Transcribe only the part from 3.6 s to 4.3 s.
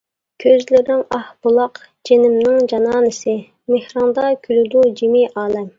مېھرىڭدە